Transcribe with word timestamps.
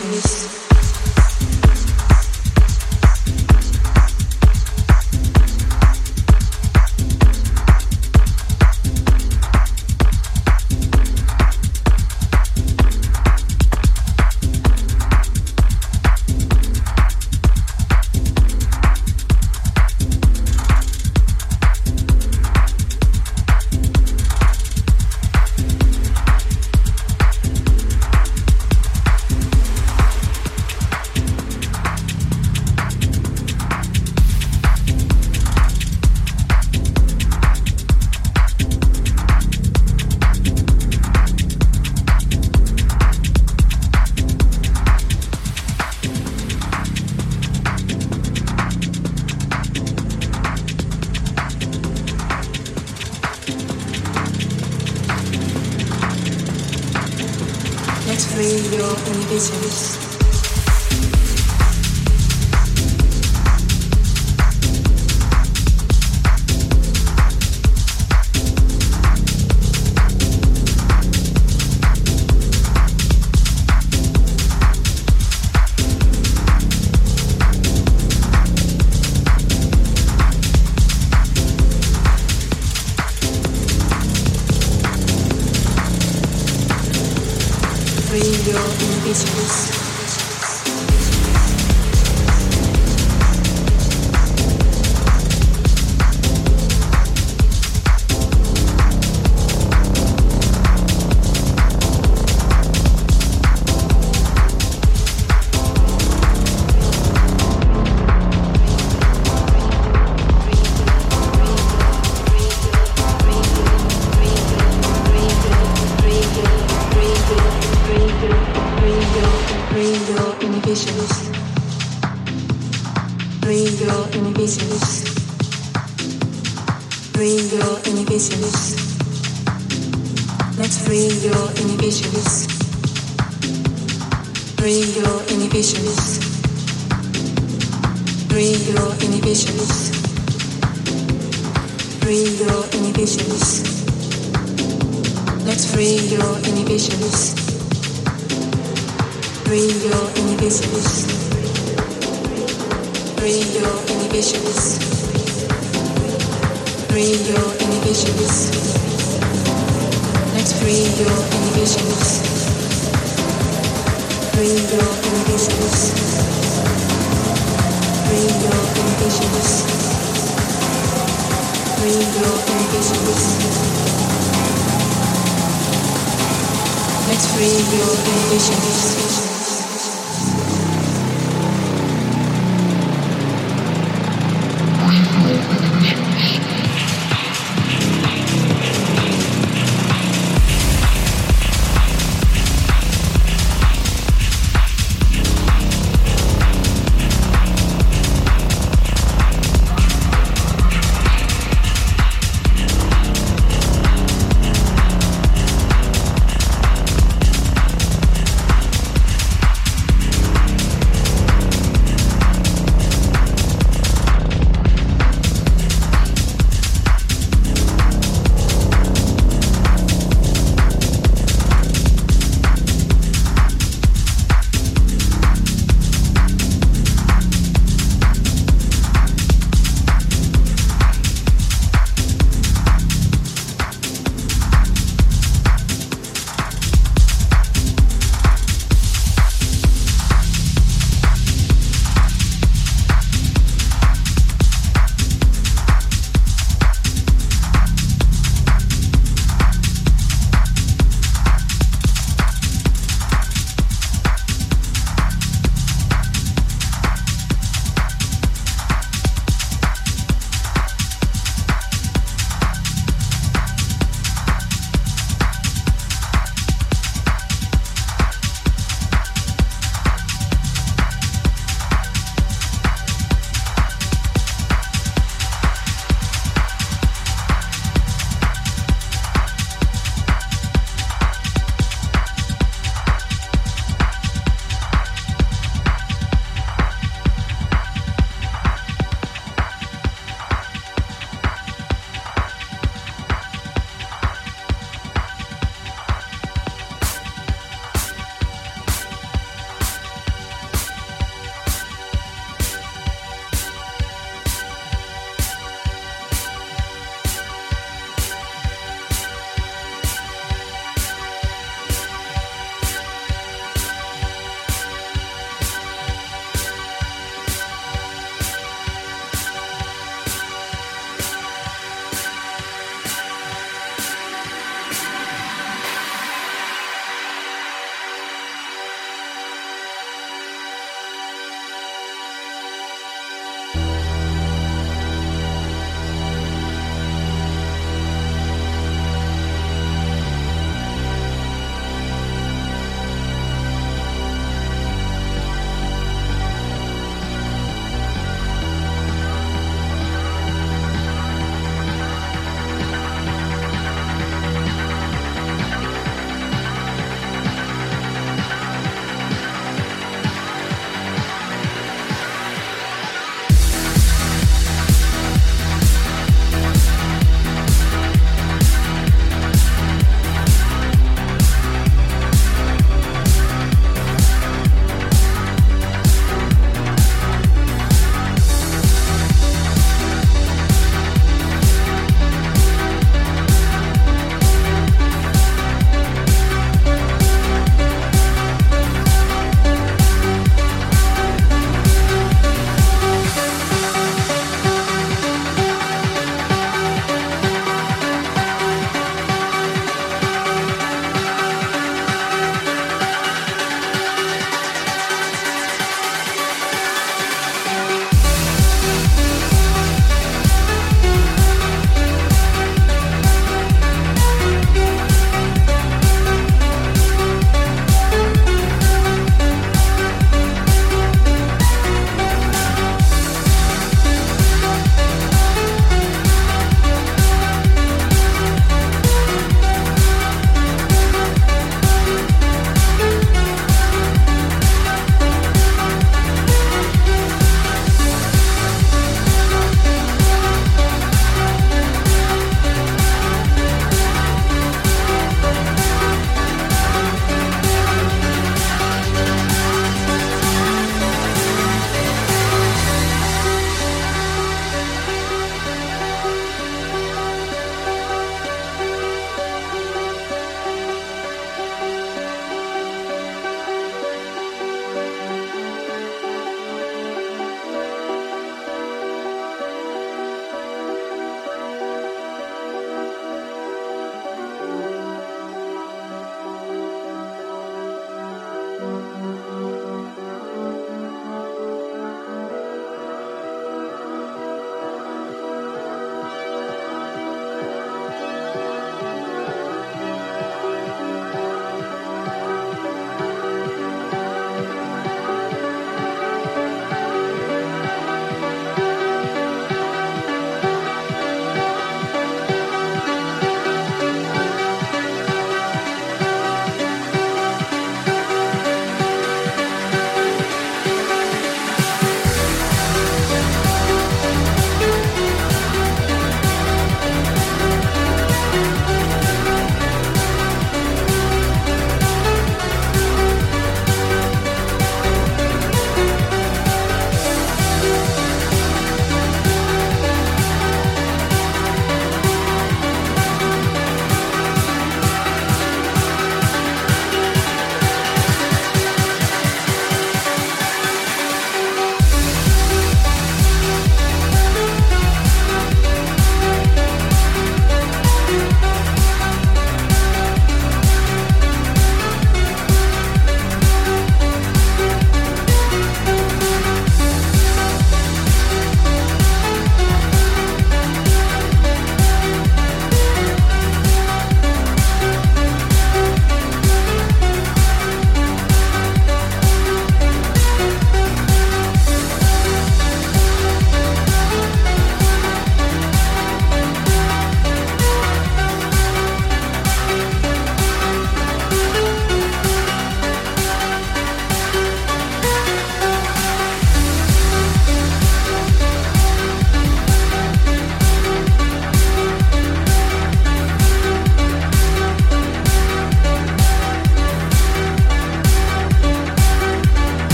your 0.00 0.21